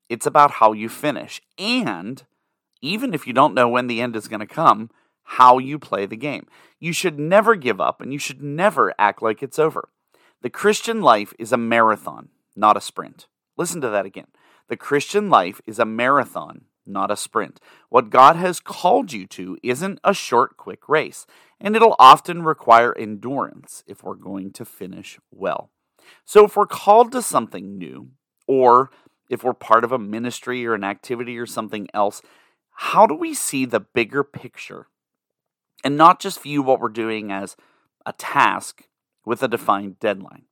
it's 0.09 0.25
about 0.25 0.51
how 0.51 0.73
you 0.73 0.89
finish. 0.89 1.41
And 1.57 2.23
even 2.81 3.13
if 3.13 3.25
you 3.25 3.33
don't 3.33 3.53
know 3.53 3.67
when 3.67 3.87
the 3.87 4.01
end 4.01 4.15
is 4.15 4.27
going 4.27 4.41
to 4.41 4.45
come, 4.45 4.89
how 5.23 5.57
you 5.57 5.79
play 5.79 6.05
the 6.05 6.15
game. 6.15 6.47
You 6.79 6.93
should 6.93 7.19
never 7.19 7.55
give 7.55 7.81
up 7.81 7.99
and 8.01 8.13
you 8.13 8.19
should 8.19 8.43
never 8.43 8.93
act 8.99 9.21
like 9.21 9.41
it's 9.41 9.59
over. 9.59 9.89
The 10.41 10.49
Christian 10.49 11.01
life 11.01 11.33
is 11.39 11.51
a 11.51 11.57
marathon, 11.57 12.29
not 12.55 12.77
a 12.77 12.81
sprint. 12.81 13.27
Listen 13.57 13.81
to 13.81 13.89
that 13.89 14.05
again. 14.05 14.27
The 14.67 14.77
Christian 14.77 15.29
life 15.29 15.61
is 15.65 15.79
a 15.79 15.85
marathon, 15.85 16.65
not 16.85 17.09
a 17.09 17.17
sprint. 17.17 17.59
What 17.89 18.09
God 18.09 18.35
has 18.35 18.59
called 18.59 19.13
you 19.13 19.25
to 19.27 19.57
isn't 19.63 19.99
a 20.03 20.13
short, 20.13 20.57
quick 20.57 20.87
race, 20.87 21.25
and 21.59 21.75
it'll 21.75 21.95
often 21.97 22.43
require 22.43 22.95
endurance 22.97 23.83
if 23.87 24.03
we're 24.03 24.15
going 24.15 24.51
to 24.51 24.65
finish 24.65 25.19
well. 25.31 25.71
So, 26.23 26.45
if 26.45 26.55
we're 26.55 26.67
called 26.67 27.11
to 27.13 27.21
something 27.23 27.79
new, 27.79 28.09
or 28.47 28.91
if 29.29 29.43
we're 29.43 29.53
part 29.53 29.83
of 29.83 29.91
a 29.91 29.99
ministry 29.99 30.65
or 30.65 30.73
an 30.73 30.83
activity 30.83 31.37
or 31.37 31.45
something 31.45 31.87
else, 31.93 32.21
how 32.71 33.05
do 33.07 33.15
we 33.15 33.33
see 33.33 33.65
the 33.65 33.79
bigger 33.79 34.23
picture 34.23 34.87
and 35.83 35.95
not 35.95 36.19
just 36.19 36.41
view 36.41 36.63
what 36.63 36.79
we're 36.79 36.89
doing 36.89 37.31
as 37.31 37.55
a 38.05 38.13
task 38.13 38.87
with 39.23 39.41
a 39.43 39.47
defined 39.47 39.99
deadline. 39.99 40.43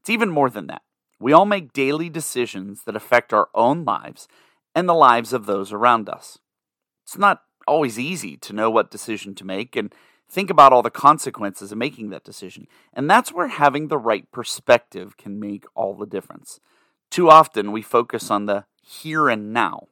It's 0.00 0.10
even 0.10 0.30
more 0.30 0.50
than 0.50 0.66
that. 0.68 0.82
We 1.20 1.32
all 1.32 1.46
make 1.46 1.72
daily 1.72 2.08
decisions 2.08 2.84
that 2.84 2.96
affect 2.96 3.32
our 3.32 3.48
own 3.54 3.84
lives 3.84 4.28
and 4.74 4.88
the 4.88 4.94
lives 4.94 5.32
of 5.32 5.46
those 5.46 5.72
around 5.72 6.08
us. 6.08 6.38
It's 7.04 7.18
not 7.18 7.42
always 7.66 7.98
easy 7.98 8.36
to 8.36 8.52
know 8.52 8.70
what 8.70 8.90
decision 8.90 9.34
to 9.36 9.44
make 9.44 9.74
and 9.74 9.92
think 10.28 10.48
about 10.48 10.72
all 10.72 10.82
the 10.82 10.90
consequences 10.90 11.72
of 11.72 11.78
making 11.78 12.10
that 12.10 12.24
decision. 12.24 12.68
And 12.92 13.10
that's 13.10 13.32
where 13.32 13.48
having 13.48 13.88
the 13.88 13.98
right 13.98 14.30
perspective 14.30 15.16
can 15.16 15.40
make 15.40 15.64
all 15.74 15.94
the 15.94 16.06
difference. 16.06 16.60
Too 17.10 17.30
often 17.30 17.72
we 17.72 17.82
focus 17.82 18.30
on 18.30 18.46
the 18.46 18.64
here 18.82 19.28
and 19.28 19.52
now 19.52 19.88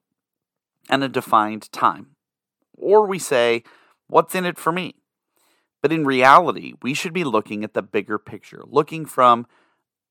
and 0.89 1.03
a 1.03 1.09
defined 1.09 1.71
time. 1.73 2.17
Or 2.77 3.07
we 3.07 3.19
say, 3.19 3.63
What's 4.09 4.35
in 4.35 4.45
it 4.45 4.59
for 4.59 4.71
me? 4.71 4.95
But 5.83 5.93
in 5.93 6.05
reality, 6.05 6.75
we 6.83 6.95
should 6.95 7.13
be 7.13 7.25
looking 7.25 7.65
at 7.65 7.75
the 7.75 7.83
bigger 7.83 8.19
picture, 8.19 8.63
looking 8.67 9.05
from 9.05 9.47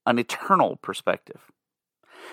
an 0.05 0.19
eternal 0.19 0.75
perspective. 0.77 1.51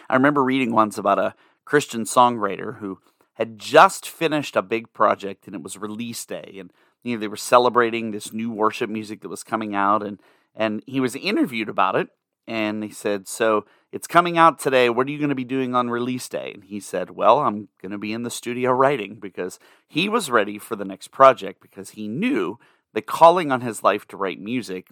I 0.09 0.14
remember 0.14 0.43
reading 0.43 0.73
once 0.73 0.99
about 0.99 1.19
a 1.19 1.35
Christian 1.64 2.05
songwriter 2.05 2.79
who 2.79 2.99
had 3.35 3.59
just 3.59 4.09
finished 4.09 4.57
a 4.57 4.62
big 4.62 4.93
project 4.93 5.47
and 5.47 5.55
it 5.55 5.62
was 5.62 5.79
release 5.79 6.25
day 6.25 6.57
and 6.59 6.73
you 7.02 7.14
know 7.14 7.21
they 7.21 7.29
were 7.29 7.37
celebrating 7.37 8.11
this 8.11 8.33
new 8.33 8.50
worship 8.50 8.91
music 8.91 9.21
that 9.21 9.29
was 9.29 9.43
coming 9.43 9.75
out 9.75 10.02
and 10.02 10.21
and 10.55 10.83
he 10.87 11.00
was 11.00 11.17
interviewed 11.17 11.69
about 11.69 11.97
it 11.97 12.09
and 12.46 12.82
he 12.82 12.90
said 12.90 13.28
so 13.28 13.64
it's 13.92 14.06
coming 14.06 14.37
out 14.37 14.58
today 14.58 14.88
what 14.88 15.06
are 15.06 15.11
you 15.11 15.18
going 15.18 15.28
to 15.28 15.34
be 15.34 15.44
doing 15.44 15.75
on 15.75 15.90
release 15.90 16.28
day 16.28 16.52
and 16.54 16.64
he 16.64 16.80
said 16.80 17.11
well 17.11 17.40
i'm 17.40 17.68
going 17.80 17.92
to 17.92 17.99
be 17.99 18.12
in 18.12 18.22
the 18.22 18.30
studio 18.30 18.70
writing 18.70 19.16
because 19.16 19.58
he 19.87 20.08
was 20.08 20.30
ready 20.30 20.58
for 20.58 20.76
the 20.76 20.84
next 20.84 21.08
project 21.08 21.61
because 21.61 21.90
he 21.90 22.08
knew 22.08 22.58
the 22.92 23.02
calling 23.02 23.50
on 23.50 23.61
his 23.61 23.82
life 23.82 24.06
to 24.08 24.16
write 24.16 24.40
music 24.40 24.88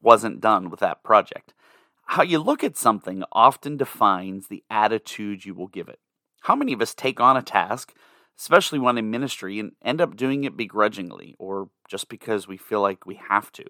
wasn't 0.00 0.40
done 0.40 0.70
with 0.70 0.80
that 0.80 1.02
project. 1.02 1.54
How 2.04 2.22
you 2.22 2.38
look 2.38 2.64
at 2.64 2.76
something 2.76 3.24
often 3.32 3.76
defines 3.76 4.48
the 4.48 4.64
attitude 4.70 5.44
you 5.44 5.54
will 5.54 5.68
give 5.68 5.88
it. 5.88 6.00
How 6.42 6.56
many 6.56 6.72
of 6.72 6.82
us 6.82 6.94
take 6.94 7.20
on 7.20 7.36
a 7.36 7.42
task, 7.42 7.94
especially 8.38 8.78
one 8.78 8.98
in 8.98 9.10
ministry, 9.10 9.58
and 9.58 9.72
end 9.82 10.00
up 10.00 10.16
doing 10.16 10.44
it 10.44 10.56
begrudgingly 10.56 11.36
or 11.38 11.68
just 11.88 12.08
because 12.08 12.48
we 12.48 12.56
feel 12.56 12.80
like 12.80 13.06
we 13.06 13.20
have 13.28 13.52
to? 13.52 13.64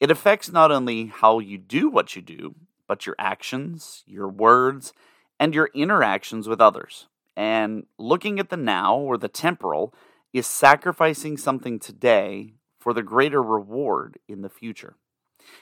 It 0.00 0.10
affects 0.10 0.52
not 0.52 0.70
only 0.70 1.06
how 1.06 1.38
you 1.38 1.58
do 1.58 1.88
what 1.88 2.16
you 2.16 2.22
do, 2.22 2.54
but 2.86 3.06
your 3.06 3.16
actions, 3.18 4.04
your 4.06 4.28
words, 4.28 4.92
and 5.40 5.54
your 5.54 5.70
interactions 5.74 6.48
with 6.48 6.60
others. 6.60 7.06
And 7.36 7.86
looking 7.98 8.38
at 8.38 8.50
the 8.50 8.56
now 8.56 8.96
or 8.96 9.18
the 9.18 9.28
temporal 9.28 9.94
is 10.32 10.46
sacrificing 10.46 11.36
something 11.36 11.78
today 11.78 12.54
for 12.78 12.92
the 12.92 13.02
greater 13.02 13.42
reward 13.42 14.18
in 14.28 14.42
the 14.42 14.48
future. 14.48 14.94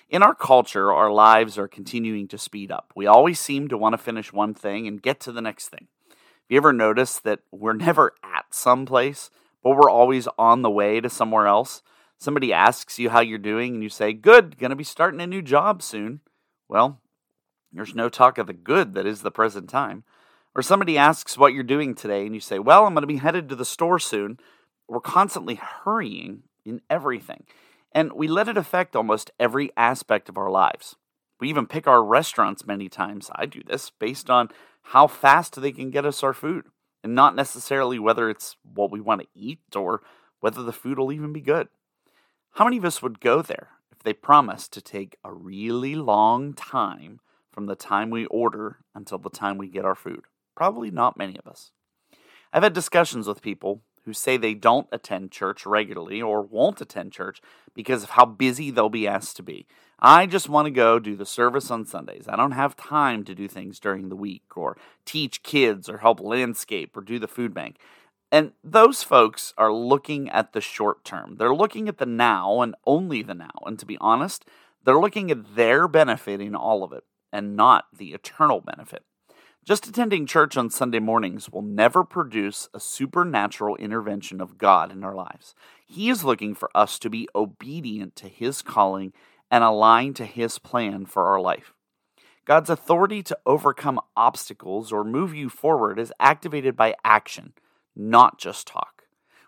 In 0.09 0.23
our 0.23 0.35
culture, 0.35 0.93
our 0.93 1.13
lives 1.13 1.59
are 1.59 1.69
continuing 1.69 2.29
to 2.29 2.39
speed 2.39 2.71
up. 2.71 2.93
We 2.97 3.07
always 3.07 3.39
seem 3.39 3.69
to 3.69 3.79
want 3.79 3.93
to 3.95 3.99
finish 3.99 4.33
one 4.33 4.55
thing 4.55 4.87
and 4.87 5.03
get 5.03 5.21
to 5.21 5.33
the 5.33 5.43
next 5.43 5.69
thing. 5.69 5.89
Have 6.09 6.51
you 6.51 6.57
ever 6.57 6.73
noticed 6.73 7.25
that 7.25 7.41
we're 7.51 7.73
never 7.75 8.15
at 8.23 8.47
some 8.51 8.87
place, 8.87 9.31
but 9.63 9.77
we're 9.77 9.91
always 9.91 10.29
on 10.39 10.63
the 10.63 10.71
way 10.71 11.01
to 11.01 11.11
somewhere 11.11 11.47
else? 11.47 11.83
Somebody 12.19 12.53
asks 12.53 12.99
you 12.99 13.11
how 13.11 13.21
you're 13.21 13.39
doing, 13.39 13.75
and 13.75 13.83
you 13.83 13.89
say, 13.89 14.13
Good, 14.13 14.59
gonna 14.59 14.77
be 14.77 14.85
starting 14.85 15.21
a 15.21 15.27
new 15.27 15.43
job 15.43 15.83
soon. 15.83 16.21
Well, 16.69 17.01
there's 17.73 17.95
no 17.95 18.09
talk 18.09 18.39
of 18.39 18.47
the 18.47 18.53
good 18.53 18.95
that 18.95 19.07
is 19.07 19.23
the 19.23 19.31
present 19.31 19.69
time. 19.69 20.05
Or 20.55 20.63
somebody 20.63 20.97
asks 20.97 21.37
what 21.37 21.53
you're 21.53 21.65
doing 21.65 21.95
today, 21.95 22.25
and 22.25 22.35
you 22.35 22.41
say, 22.41 22.59
Well, 22.59 22.87
I'm 22.87 22.95
gonna 22.95 23.07
be 23.07 23.17
headed 23.17 23.49
to 23.49 23.57
the 23.57 23.65
store 23.65 23.99
soon. 23.99 24.39
We're 24.89 25.01
constantly 25.01 25.57
hurrying 25.57 26.45
in 26.65 26.81
everything. 26.89 27.45
And 27.93 28.13
we 28.13 28.27
let 28.27 28.49
it 28.49 28.57
affect 28.57 28.97
almost 28.97 29.31
every 29.39 29.71
aspect 29.77 30.29
of 30.29 30.37
our 30.37 30.51
lives. 30.51 30.97
We 31.41 31.49
even 31.49 31.67
pick 31.67 31.87
our 31.87 32.03
restaurants 32.03 32.67
many 32.67 32.89
times. 32.89 33.31
I 33.35 33.47
do 33.47 33.63
this 33.65 33.91
based 33.91 34.31
on 34.31 34.49
how 34.83 35.07
fast 35.07 35.61
they 35.61 35.73
can 35.73 35.91
get 35.91 36.07
us 36.07 36.23
our 36.23 36.33
food, 36.33 36.67
and 37.03 37.15
not 37.15 37.37
necessarily 37.37 37.99
whether 37.99 38.31
it's 38.31 38.57
what 38.63 38.91
we 38.91 39.01
want 39.01 39.23
to 39.23 39.29
eat 39.35 39.61
or 39.75 40.03
whether 40.41 40.63
the 40.63 40.73
food 40.73 40.99
will 40.99 41.13
even 41.13 41.33
be 41.33 41.41
good. 41.41 41.69
How 42.55 42.65
many 42.65 42.77
of 42.77 42.85
us 42.85 43.03
would 43.03 43.19
go 43.19 43.43
there 43.43 43.71
if 43.91 44.05
they 44.05 44.13
promised 44.13 44.73
to 44.75 44.81
take 44.81 45.17
a 45.25 45.33
really 45.33 45.97
long 45.97 46.53
time 46.55 47.19
from 47.51 47.67
the 47.67 47.75
time 47.75 48.11
we 48.11 48.27
order 48.27 48.79
until 48.95 49.19
the 49.19 49.29
time 49.29 49.59
we 49.59 49.67
get 49.67 49.85
our 49.85 49.97
food? 49.97 50.27
Probably 50.55 50.93
not 50.93 51.19
many 51.19 51.37
of 51.37 51.49
us. 51.49 51.73
I've 52.53 52.63
had 52.63 52.73
discussions 52.73 53.27
with 53.27 53.43
people 53.43 53.83
who 54.05 54.13
say 54.13 54.37
they 54.37 54.55
don't 54.55 54.87
attend 54.93 55.33
church 55.33 55.67
regularly 55.67 56.23
or 56.23 56.43
won't 56.43 56.81
attend 56.81 57.11
church 57.11 57.43
because 57.75 58.05
of 58.05 58.11
how 58.11 58.25
busy 58.25 58.71
they'll 58.71 58.89
be 58.89 59.09
asked 59.09 59.35
to 59.39 59.43
be. 59.43 59.67
I 59.99 60.27
just 60.27 60.49
want 60.49 60.67
to 60.67 60.71
go 60.71 61.01
do 61.01 61.17
the 61.17 61.27
service 61.27 61.73
on 61.73 61.87
Sundays. 61.87 62.27
I 62.29 62.37
don't 62.37 62.53
have 62.53 62.77
time 62.77 63.25
to 63.25 63.35
do 63.35 63.49
things 63.49 63.81
during 63.81 64.11
the 64.11 64.17
week 64.17 64.57
or 64.57 64.77
teach 65.05 65.43
kids 65.43 65.89
or 65.89 65.99
help 65.99 66.21
landscape 66.21 66.97
or 66.97 67.01
do 67.01 67.19
the 67.19 67.27
food 67.27 67.53
bank. 67.53 67.79
And 68.35 68.51
those 68.65 69.05
folks 69.05 69.55
are 69.57 69.73
looking 69.73 70.29
at 70.29 70.55
the 70.55 70.61
short 70.61 71.05
term. 71.05 71.37
They're 71.39 71.55
looking 71.55 71.89
at 71.89 71.99
the 71.99 72.05
now 72.05 72.63
and 72.63 72.75
only 72.85 73.23
the 73.23 73.33
now. 73.33 73.53
And 73.65 73.79
to 73.79 73.87
be 73.87 73.97
honest, 74.01 74.45
they're 74.83 74.99
looking 74.99 75.31
at 75.31 75.55
their 75.55 75.87
benefit 75.87 76.41
in 76.41 76.57
all 76.57 76.83
of 76.83 76.93
it 76.93 77.05
and 77.33 77.55
not 77.55 77.85
the 77.97 78.13
eternal 78.13 78.61
benefit. 78.61 79.05
Just 79.65 79.87
attending 79.87 80.27
church 80.27 80.57
on 80.57 80.69
Sunday 80.69 80.99
mornings 80.99 81.49
will 81.49 81.63
never 81.63 82.03
produce 82.03 82.69
a 82.75 82.81
supernatural 82.81 83.77
intervention 83.77 84.41
of 84.41 84.59
God 84.59 84.91
in 84.91 85.05
our 85.05 85.15
lives. 85.15 85.55
He 85.87 86.11
is 86.11 86.25
looking 86.25 86.57
for 86.57 86.77
us 86.77 86.99
to 86.99 87.09
be 87.09 87.29
obedient 87.37 88.17
to 88.17 88.27
His 88.27 88.63
calling 88.63 89.13
and 89.49 89.63
aligned 89.63 90.17
to 90.17 90.27
His 90.27 90.59
plan 90.59 91.07
for 91.07 91.27
our 91.27 91.41
life. 91.41 91.73
God's 92.45 92.69
authority 92.69 93.23
to 93.23 93.39
overcome 93.47 94.01
obstacles 94.17 94.91
or 94.91 95.05
move 95.05 95.37
you 95.37 95.49
forward 95.49 96.01
is 96.01 96.13
activated 96.19 96.77
by 96.77 96.97
action, 97.05 97.53
not 97.97 98.39
just 98.39 98.67
talk. 98.67 99.05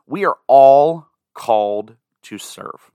We 0.07 0.25
are 0.25 0.39
all 0.47 1.09
called 1.35 1.97
to 2.23 2.39
serve. 2.39 2.91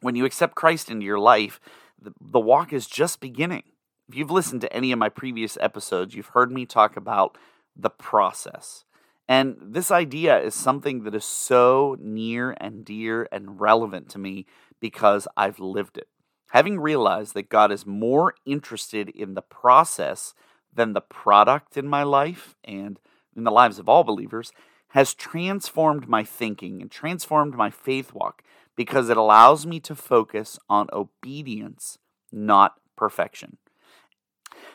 When 0.00 0.16
you 0.16 0.24
accept 0.24 0.54
Christ 0.54 0.90
into 0.90 1.06
your 1.06 1.18
life, 1.18 1.60
the, 2.00 2.40
walk 2.40 2.72
is 2.72 2.86
just 2.86 3.20
beginning 3.20 3.64
if 4.08 4.14
you've 4.14 4.30
listened 4.30 4.60
to 4.60 4.72
any 4.72 4.92
of 4.92 4.98
my 4.98 5.08
previous 5.08 5.58
episodes, 5.60 6.14
you've 6.14 6.28
heard 6.28 6.52
me 6.52 6.64
talk 6.64 6.96
about 6.96 7.36
the 7.74 7.90
process. 7.90 8.84
And 9.28 9.56
this 9.60 9.90
idea 9.90 10.38
is 10.38 10.54
something 10.54 11.02
that 11.02 11.14
is 11.14 11.24
so 11.24 11.96
near 12.00 12.56
and 12.60 12.84
dear 12.84 13.28
and 13.32 13.60
relevant 13.60 14.08
to 14.10 14.18
me 14.18 14.46
because 14.80 15.26
I've 15.36 15.58
lived 15.58 15.98
it. 15.98 16.08
Having 16.50 16.78
realized 16.78 17.34
that 17.34 17.48
God 17.48 17.72
is 17.72 17.84
more 17.84 18.34
interested 18.44 19.08
in 19.08 19.34
the 19.34 19.42
process 19.42 20.32
than 20.72 20.92
the 20.92 21.00
product 21.00 21.76
in 21.76 21.88
my 21.88 22.04
life 22.04 22.54
and 22.62 23.00
in 23.36 23.44
the 23.44 23.50
lives 23.50 23.78
of 23.78 23.88
all 23.88 24.04
believers 24.04 24.52
has 24.88 25.14
transformed 25.14 26.08
my 26.08 26.24
thinking 26.24 26.80
and 26.80 26.90
transformed 26.90 27.54
my 27.54 27.70
faith 27.70 28.14
walk 28.14 28.42
because 28.76 29.08
it 29.08 29.16
allows 29.16 29.66
me 29.66 29.80
to 29.80 29.94
focus 29.94 30.58
on 30.68 30.88
obedience, 30.92 31.98
not 32.32 32.74
perfection. 32.96 33.58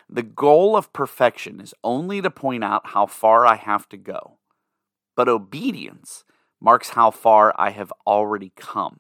The 0.10 0.24
goal 0.24 0.76
of 0.76 0.94
perfection 0.94 1.60
is 1.60 1.74
only 1.84 2.22
to 2.22 2.30
point 2.30 2.64
out 2.64 2.88
how 2.88 3.06
far 3.06 3.46
I 3.46 3.56
have 3.56 3.88
to 3.90 3.98
go, 3.98 4.38
but 5.16 5.30
obedience 5.30 6.24
marks 6.60 6.90
how 6.90 7.12
far 7.12 7.56
I 7.58 7.72
have 7.72 7.94
already 8.06 8.52
come 8.56 9.00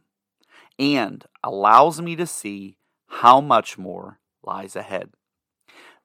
and 0.79 1.25
allows 1.43 2.01
me 2.01 2.15
to 2.15 2.25
see 2.25 2.77
how 3.07 3.41
much 3.41 3.77
more 3.77 4.19
lies 4.43 4.75
ahead. 4.75 5.11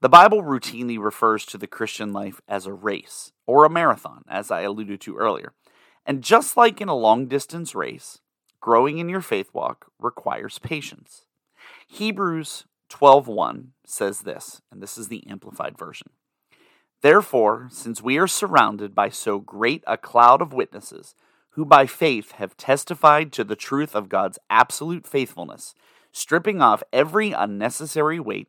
The 0.02 0.10
Bible 0.10 0.42
routinely 0.42 1.02
refers 1.02 1.46
to 1.46 1.56
the 1.56 1.66
Christian 1.66 2.12
life 2.12 2.42
as 2.46 2.66
a 2.66 2.72
race 2.74 3.32
or 3.46 3.64
a 3.64 3.70
marathon, 3.70 4.24
as 4.28 4.50
I 4.50 4.60
alluded 4.60 5.00
to 5.00 5.16
earlier. 5.16 5.54
And 6.04 6.22
just 6.22 6.54
like 6.54 6.82
in 6.82 6.88
a 6.88 6.94
long 6.94 7.28
distance 7.28 7.74
race, 7.74 8.20
growing 8.60 8.98
in 8.98 9.08
your 9.08 9.22
faith 9.22 9.48
walk 9.54 9.90
requires 9.98 10.58
patience. 10.58 11.24
Hebrews 11.88 12.66
12:1 12.90 13.72
says 13.86 14.20
this, 14.20 14.60
and 14.70 14.82
this 14.82 14.98
is 14.98 15.08
the 15.08 15.26
amplified 15.26 15.78
version. 15.78 16.10
Therefore, 17.00 17.68
since 17.70 18.02
we 18.02 18.18
are 18.18 18.26
surrounded 18.26 18.94
by 18.94 19.08
so 19.08 19.38
great 19.38 19.82
a 19.86 19.96
cloud 19.96 20.42
of 20.42 20.52
witnesses 20.52 21.14
who 21.50 21.64
by 21.64 21.86
faith 21.86 22.32
have 22.32 22.56
testified 22.58 23.32
to 23.32 23.44
the 23.44 23.56
truth 23.56 23.96
of 23.96 24.10
God's 24.10 24.38
absolute 24.50 25.06
faithfulness, 25.06 25.74
stripping 26.12 26.60
off 26.60 26.82
every 26.92 27.32
unnecessary 27.32 28.20
weight 28.20 28.48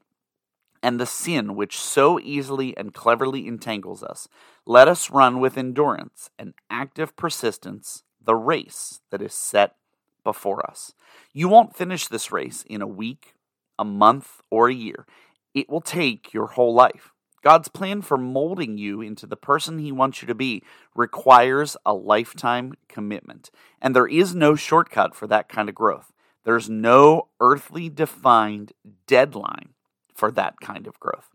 and 0.81 0.99
the 0.99 1.05
sin 1.05 1.55
which 1.55 1.79
so 1.79 2.19
easily 2.19 2.75
and 2.77 2.93
cleverly 2.93 3.47
entangles 3.47 4.03
us, 4.03 4.27
let 4.65 4.87
us 4.87 5.09
run 5.09 5.39
with 5.39 5.57
endurance 5.57 6.29
and 6.37 6.53
active 6.69 7.15
persistence 7.15 8.03
the 8.23 8.35
race 8.35 9.01
that 9.11 9.21
is 9.21 9.33
set 9.33 9.75
before 10.23 10.69
us. 10.69 10.93
You 11.33 11.47
won't 11.47 11.75
finish 11.75 12.07
this 12.07 12.31
race 12.31 12.63
in 12.67 12.81
a 12.81 12.87
week 12.87 13.33
a 13.79 13.85
month, 13.85 14.41
or 14.49 14.69
a 14.69 14.73
year. 14.73 15.05
It 15.53 15.69
will 15.69 15.81
take 15.81 16.33
your 16.33 16.47
whole 16.47 16.73
life. 16.73 17.11
God's 17.43 17.67
plan 17.67 18.01
for 18.01 18.17
molding 18.17 18.77
you 18.77 19.01
into 19.01 19.25
the 19.25 19.37
person 19.37 19.79
He 19.79 19.91
wants 19.91 20.21
you 20.21 20.27
to 20.27 20.35
be 20.35 20.63
requires 20.95 21.77
a 21.85 21.93
lifetime 21.93 22.73
commitment. 22.89 23.51
And 23.81 23.95
there 23.95 24.07
is 24.07 24.35
no 24.35 24.55
shortcut 24.55 25.15
for 25.15 25.27
that 25.27 25.47
kind 25.47 25.69
of 25.69 25.75
growth. 25.75 26.11
There's 26.43 26.69
no 26.69 27.29
earthly 27.39 27.89
defined 27.89 28.73
deadline 29.05 29.69
for 30.17 30.31
that 30.31 30.59
kind 30.59 30.87
of 30.87 30.99
growth. 30.99 31.29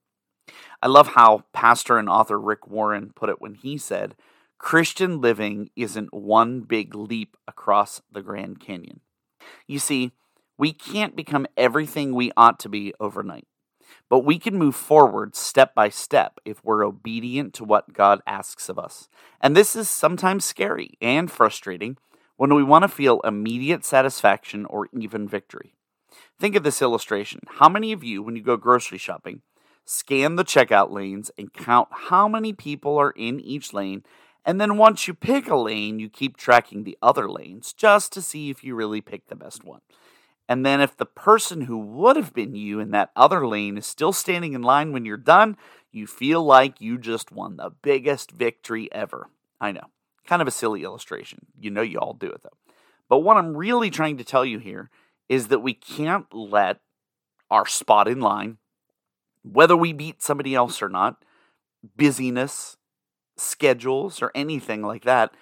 I 0.82 0.88
love 0.88 1.08
how 1.08 1.44
pastor 1.52 1.98
and 1.98 2.08
author 2.08 2.38
Rick 2.38 2.66
Warren 2.66 3.12
put 3.14 3.30
it 3.30 3.40
when 3.40 3.54
he 3.54 3.78
said, 3.78 4.16
Christian 4.58 5.20
living 5.20 5.70
isn't 5.76 6.12
one 6.12 6.60
big 6.60 6.94
leap 6.94 7.36
across 7.46 8.02
the 8.10 8.22
Grand 8.22 8.60
Canyon. 8.60 9.00
You 9.66 9.78
see, 9.78 10.12
we 10.58 10.72
can't 10.72 11.16
become 11.16 11.46
everything 11.56 12.14
we 12.14 12.32
ought 12.36 12.58
to 12.60 12.68
be 12.68 12.92
overnight, 13.00 13.46
but 14.08 14.24
we 14.24 14.38
can 14.38 14.56
move 14.56 14.76
forward 14.76 15.34
step 15.34 15.74
by 15.74 15.88
step 15.88 16.38
if 16.44 16.64
we're 16.64 16.84
obedient 16.84 17.54
to 17.54 17.64
what 17.64 17.92
God 17.92 18.20
asks 18.26 18.68
of 18.68 18.78
us. 18.78 19.08
And 19.40 19.56
this 19.56 19.74
is 19.74 19.88
sometimes 19.88 20.44
scary 20.44 20.90
and 21.00 21.30
frustrating 21.30 21.96
when 22.36 22.54
we 22.54 22.62
want 22.62 22.82
to 22.82 22.88
feel 22.88 23.20
immediate 23.22 23.84
satisfaction 23.84 24.66
or 24.66 24.88
even 24.92 25.28
victory. 25.28 25.74
Think 26.38 26.57
of 26.57 26.62
this 26.62 26.83
illustration. 26.83 27.40
How 27.59 27.69
many 27.69 27.92
of 27.92 28.04
you, 28.04 28.23
when 28.23 28.37
you 28.37 28.42
go 28.42 28.57
grocery 28.57 28.99
shopping, 28.99 29.42
scan 29.85 30.37
the 30.37 30.45
checkout 30.45 30.90
lanes 30.90 31.31
and 31.37 31.52
count 31.52 31.88
how 31.90 32.28
many 32.28 32.52
people 32.52 32.99
are 32.99 33.12
in 33.12 33.40
each 33.40 33.73
lane? 33.73 34.04
And 34.45 34.61
then 34.61 34.76
once 34.76 35.07
you 35.07 35.14
pick 35.14 35.49
a 35.49 35.57
lane, 35.57 35.99
you 35.99 36.09
keep 36.09 36.37
tracking 36.37 36.83
the 36.85 36.99
other 37.00 37.31
lanes 37.31 37.73
just 37.73 38.12
to 38.12 38.23
see 38.23 38.50
if 38.50 38.64
you 38.64 38.75
really 38.75 39.00
picked 39.00 39.28
the 39.28 39.37
best 39.37 39.64
one. 39.64 39.81
And 40.49 40.66
then 40.66 40.81
if 40.81 40.97
the 40.97 41.07
person 41.07 41.62
who 41.62 41.78
would 41.78 42.16
have 42.16 42.35
been 42.35 42.54
you 42.54 42.81
in 42.81 42.90
that 42.90 43.11
other 43.14 43.47
lane 43.47 43.78
is 43.78 43.87
still 43.87 44.12
standing 44.12 44.52
in 44.52 44.62
line 44.62 44.92
when 44.92 45.04
you're 45.04 45.16
done, 45.16 45.57
you 45.92 46.07
feel 46.07 46.42
like 46.42 46.81
you 46.81 46.99
just 46.99 47.31
won 47.31 47.57
the 47.57 47.71
biggest 47.71 48.33
victory 48.33 48.90
ever. 48.92 49.28
I 49.61 49.73
know. 49.73 49.87
Kind 50.26 50.42
of 50.42 50.49
a 50.49 50.52
silly 50.52 50.83
illustration. 50.83 51.47
You 51.59 51.71
know 51.71 51.83
you 51.83 51.99
all 51.99 52.14
do 52.14 52.31
it 52.31 52.42
though. 52.42 52.75
But 53.09 53.21
what 53.21 53.37
I'm 53.37 53.57
really 53.57 53.90
trying 53.90 54.16
to 54.19 54.25
tell 54.25 54.45
you 54.45 54.59
here 54.59 54.90
is 55.28 55.48
that 55.48 55.60
we 55.60 55.74
can't 55.74 56.26
let 56.32 56.80
our 57.50 57.66
spot 57.66 58.08
in 58.08 58.20
line, 58.20 58.58
whether 59.42 59.76
we 59.76 59.92
beat 59.92 60.22
somebody 60.22 60.54
else 60.54 60.82
or 60.82 60.88
not, 60.88 61.24
busyness, 61.96 62.76
schedules, 63.36 64.22
or 64.22 64.30
anything 64.34 64.82
like 64.82 65.04
that, 65.04 65.34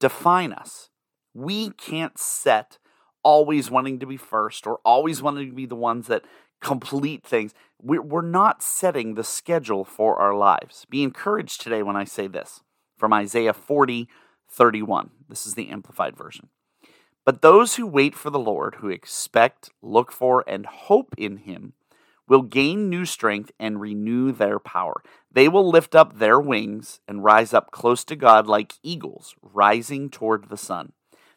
define 0.00 0.52
us. 0.52 0.90
We 1.34 1.70
can't 1.70 2.18
set 2.18 2.78
always 3.22 3.70
wanting 3.70 3.98
to 4.00 4.06
be 4.06 4.16
first 4.16 4.66
or 4.66 4.80
always 4.84 5.22
wanting 5.22 5.48
to 5.48 5.54
be 5.54 5.66
the 5.66 5.76
ones 5.76 6.08
that 6.08 6.24
complete 6.60 7.24
things. 7.24 7.54
We're 7.80 8.22
not 8.22 8.62
setting 8.62 9.14
the 9.14 9.24
schedule 9.24 9.84
for 9.84 10.16
our 10.20 10.34
lives. 10.34 10.86
Be 10.88 11.02
encouraged 11.02 11.60
today 11.60 11.82
when 11.82 11.96
I 11.96 12.04
say 12.04 12.26
this 12.26 12.60
from 12.96 13.12
Isaiah 13.12 13.52
40, 13.52 14.08
31. 14.48 15.10
This 15.28 15.46
is 15.46 15.54
the 15.54 15.70
Amplified 15.70 16.16
Version. 16.16 16.48
But 17.24 17.42
those 17.42 17.76
who 17.76 17.86
wait 17.86 18.14
for 18.14 18.30
the 18.30 18.38
Lord, 18.38 18.76
who 18.76 18.88
expect, 18.88 19.70
look 19.80 20.10
for, 20.10 20.44
and 20.46 20.66
hope 20.66 21.14
in 21.16 21.38
him, 21.38 21.74
will 22.28 22.42
gain 22.42 22.88
new 22.88 23.04
strength 23.04 23.52
and 23.58 23.80
renew 23.80 24.32
their 24.32 24.58
power. 24.58 25.02
They 25.30 25.48
will 25.48 25.68
lift 25.68 25.94
up 25.94 26.18
their 26.18 26.40
wings 26.40 27.00
and 27.06 27.24
rise 27.24 27.52
up 27.52 27.70
close 27.70 28.04
to 28.04 28.16
God 28.16 28.46
like 28.46 28.74
eagles 28.82 29.34
rising 29.42 30.10
toward 30.10 30.48
the 30.48 30.56
sun. 30.56 30.92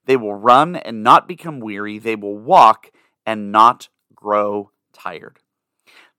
They 0.06 0.16
will 0.16 0.36
run 0.36 0.76
and 0.76 1.04
not 1.04 1.28
become 1.28 1.60
weary. 1.60 2.00
They 2.00 2.16
will 2.16 2.38
walk 2.38 2.92
and 3.26 3.52
not 3.52 3.90
grow 4.14 4.72
tired. 4.94 5.40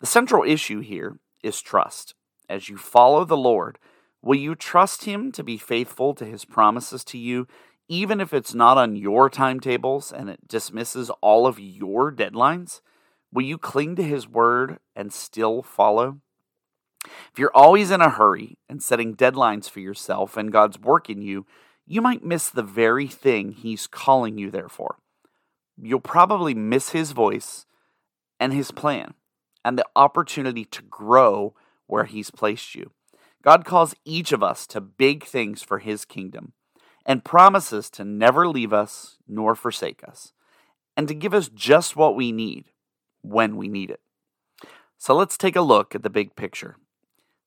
The 0.00 0.06
central 0.06 0.44
issue 0.44 0.80
here 0.80 1.18
is 1.42 1.60
trust. 1.60 2.14
As 2.48 2.68
you 2.68 2.76
follow 2.76 3.24
the 3.24 3.36
Lord, 3.36 3.78
will 4.22 4.36
you 4.36 4.54
trust 4.54 5.04
Him 5.04 5.32
to 5.32 5.42
be 5.42 5.56
faithful 5.56 6.14
to 6.14 6.24
His 6.24 6.44
promises 6.44 7.04
to 7.04 7.18
you, 7.18 7.46
even 7.88 8.20
if 8.20 8.32
it's 8.32 8.54
not 8.54 8.78
on 8.78 8.96
your 8.96 9.30
timetables 9.30 10.12
and 10.12 10.28
it 10.28 10.48
dismisses 10.48 11.10
all 11.20 11.46
of 11.46 11.60
your 11.60 12.12
deadlines? 12.12 12.80
Will 13.32 13.42
you 13.42 13.58
cling 13.58 13.96
to 13.96 14.02
His 14.02 14.28
word 14.28 14.78
and 14.94 15.12
still 15.12 15.62
follow? 15.62 16.20
If 17.04 17.38
you're 17.38 17.54
always 17.54 17.90
in 17.90 18.00
a 18.00 18.10
hurry 18.10 18.58
and 18.68 18.82
setting 18.82 19.14
deadlines 19.14 19.70
for 19.70 19.80
yourself 19.80 20.36
and 20.36 20.52
God's 20.52 20.78
work 20.78 21.08
in 21.08 21.22
you, 21.22 21.46
you 21.86 22.02
might 22.02 22.24
miss 22.24 22.50
the 22.50 22.62
very 22.62 23.06
thing 23.06 23.52
He's 23.52 23.86
calling 23.86 24.38
you 24.38 24.50
there 24.50 24.68
for. 24.68 24.96
You'll 25.80 26.00
probably 26.00 26.54
miss 26.54 26.90
His 26.90 27.12
voice 27.12 27.66
and 28.40 28.52
His 28.52 28.70
plan 28.70 29.14
and 29.64 29.78
the 29.78 29.86
opportunity 29.94 30.64
to 30.64 30.82
grow 30.82 31.54
where 31.86 32.04
He's 32.04 32.30
placed 32.30 32.74
you. 32.74 32.90
God 33.42 33.64
calls 33.64 33.94
each 34.04 34.32
of 34.32 34.42
us 34.42 34.66
to 34.68 34.80
big 34.80 35.24
things 35.24 35.62
for 35.62 35.78
His 35.78 36.04
kingdom 36.04 36.52
and 37.06 37.24
promises 37.24 37.88
to 37.88 38.04
never 38.04 38.48
leave 38.48 38.72
us 38.72 39.16
nor 39.26 39.54
forsake 39.54 40.02
us 40.06 40.32
and 40.96 41.06
to 41.08 41.14
give 41.14 41.32
us 41.32 41.48
just 41.48 41.96
what 41.96 42.16
we 42.16 42.32
need 42.32 42.66
when 43.22 43.56
we 43.56 43.68
need 43.68 43.90
it. 43.90 44.00
So 44.98 45.14
let's 45.14 45.38
take 45.38 45.56
a 45.56 45.60
look 45.60 45.94
at 45.94 46.02
the 46.02 46.10
big 46.10 46.34
picture. 46.36 46.76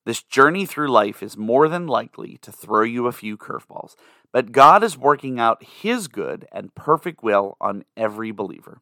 This 0.06 0.24
journey 0.24 0.66
through 0.66 0.88
life 0.88 1.22
is 1.22 1.38
more 1.38 1.68
than 1.68 1.86
likely 1.86 2.38
to 2.42 2.52
throw 2.52 2.84
you 2.84 3.06
a 3.06 3.12
few 3.12 3.38
curveballs, 3.38 3.96
but 4.32 4.54
God 4.54 4.84
is 4.84 4.98
working 4.98 5.40
out 5.40 5.64
His 5.64 6.08
good 6.08 6.48
and 6.52 6.74
perfect 6.74 7.22
will 7.22 7.58
on 7.60 7.84
every 7.98 8.32
believer. 8.32 8.82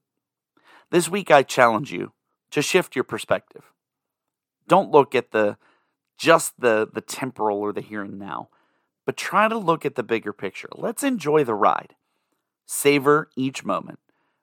This 0.92 1.10
week, 1.10 1.32
I 1.32 1.44
challenge 1.44 1.92
you 1.92 2.14
to 2.52 2.62
shift 2.62 2.96
your 2.96 3.04
perspective. 3.04 3.72
Don't 4.68 4.92
look 4.92 5.16
at 5.16 5.32
the 5.32 5.58
just 6.18 6.60
the, 6.60 6.88
the 6.92 7.02
temporal 7.02 7.60
or 7.60 7.72
the 7.74 7.82
here 7.82 8.04
and 8.04 8.18
now, 8.18 8.50
but 9.08 9.16
try 9.16 9.48
to 9.48 9.58
look 9.58 9.86
at 9.86 9.96
the 9.96 10.04
bigger 10.04 10.34
picture. 10.34 10.68
Let's 10.76 11.02
enjoy 11.02 11.46
the 11.46 11.56
ride, 11.56 11.96
savor 12.66 13.30
each 13.38 13.64
moment, 13.64 14.00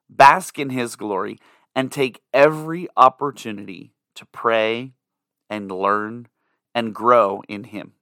bask 0.09 0.59
in 0.59 0.71
His 0.71 0.97
glory, 0.97 1.39
and 1.77 1.93
take 1.93 2.23
every 2.33 2.89
opportunity 2.97 3.93
to 4.15 4.25
pray 4.25 4.95
and 5.51 5.71
learn 5.71 6.29
and 6.75 6.95
grow 6.95 7.43
in 7.47 7.65
Him. 7.65 7.93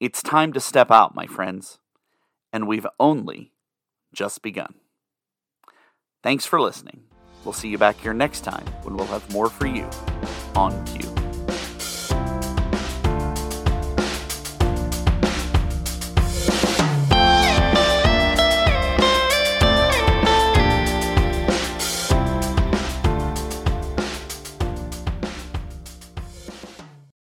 It's 0.00 0.20
time 0.20 0.52
to 0.52 0.60
step 0.60 0.90
out, 0.90 1.14
my 1.14 1.26
friends, 1.26 1.78
and 2.52 2.66
we've 2.66 2.86
only 2.98 3.52
just 4.12 4.42
begun. 4.42 4.74
Thanks 6.24 6.44
for 6.44 6.60
listening. 6.60 7.04
We'll 7.44 7.52
see 7.52 7.68
you 7.68 7.78
back 7.78 7.98
here 7.98 8.12
next 8.12 8.40
time 8.40 8.66
when 8.82 8.96
we'll 8.96 9.06
have 9.06 9.32
more 9.32 9.48
for 9.48 9.66
you 9.66 9.88
on 10.56 10.84
cue. 10.86 11.21